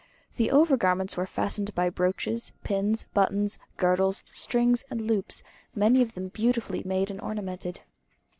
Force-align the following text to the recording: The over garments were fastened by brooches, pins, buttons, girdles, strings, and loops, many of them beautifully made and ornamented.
The 0.37 0.49
over 0.49 0.77
garments 0.77 1.15
were 1.15 1.27
fastened 1.27 1.75
by 1.75 1.91
brooches, 1.91 2.53
pins, 2.63 3.05
buttons, 3.13 3.59
girdles, 3.77 4.23
strings, 4.31 4.83
and 4.89 4.99
loops, 5.01 5.43
many 5.75 6.01
of 6.01 6.15
them 6.15 6.29
beautifully 6.29 6.81
made 6.83 7.11
and 7.11 7.21
ornamented. 7.21 7.81